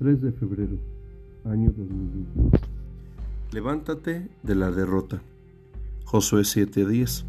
[0.00, 0.78] 3 de febrero,
[1.44, 2.52] año 2021.
[3.52, 5.20] Levántate de la derrota.
[6.06, 7.26] Josué 7:10.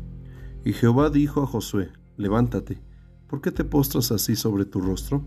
[0.63, 2.77] Y Jehová dijo a Josué, levántate,
[3.27, 5.21] ¿por qué te postras así sobre tu rostro?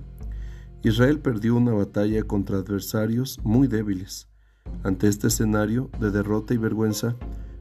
[0.83, 4.27] Israel perdió una batalla contra adversarios muy débiles.
[4.83, 7.15] Ante este escenario de derrota y vergüenza,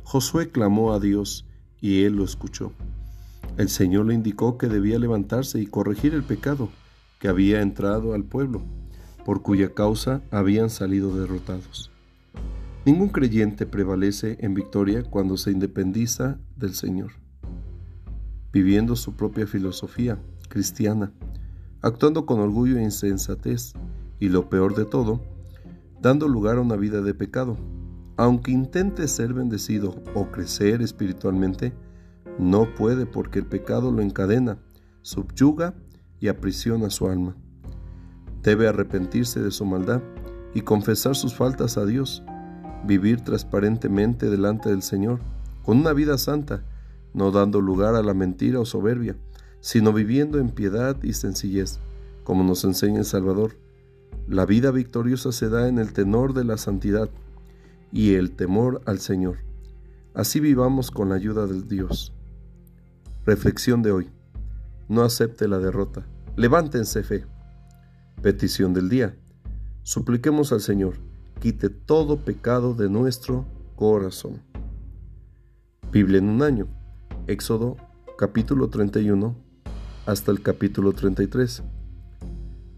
[0.04, 1.45] Josué clamó a Dios
[1.81, 2.71] y él lo escuchó.
[3.57, 6.70] El Señor le indicó que debía levantarse y corregir el pecado
[7.20, 8.62] que había entrado al pueblo
[9.26, 11.91] por cuya causa habían salido derrotados.
[12.86, 17.12] Ningún creyente prevalece en victoria cuando se independiza del Señor,
[18.52, 21.13] viviendo su propia filosofía cristiana,
[21.82, 23.73] actuando con orgullo e insensatez,
[24.20, 25.22] y lo peor de todo,
[26.02, 27.58] dando lugar a una vida de pecado.
[28.16, 31.74] Aunque intente ser bendecido o crecer espiritualmente,
[32.40, 34.60] no puede porque el pecado lo encadena,
[35.02, 35.74] subyuga
[36.20, 37.35] y aprisiona su alma.
[38.44, 40.02] Debe arrepentirse de su maldad
[40.54, 42.24] y confesar sus faltas a Dios,
[42.86, 45.20] vivir transparentemente delante del Señor,
[45.63, 46.64] con una vida santa,
[47.14, 49.16] no dando lugar a la mentira o soberbia,
[49.62, 51.80] sino viviendo en piedad y sencillez,
[52.24, 53.55] como nos enseña el Salvador.
[54.27, 57.10] La vida victoriosa se da en el tenor de la santidad
[57.91, 59.38] y el temor al Señor.
[60.14, 62.14] Así vivamos con la ayuda de Dios.
[63.26, 64.09] Reflexión de hoy.
[64.90, 66.06] No acepte la derrota.
[66.36, 67.25] Levántense fe.
[68.24, 69.18] Petición del día.
[69.81, 70.94] Supliquemos al Señor,
[71.41, 74.41] quite todo pecado de nuestro corazón.
[75.91, 76.68] Biblia en un año.
[77.28, 77.75] Éxodo
[78.18, 79.35] capítulo 31
[80.06, 81.63] hasta el capítulo 33.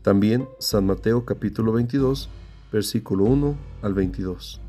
[0.02, 2.28] También San Mateo capítulo 22,
[2.72, 4.60] versículo 1 al 22.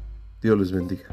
[0.43, 1.09] Dios les bendiga.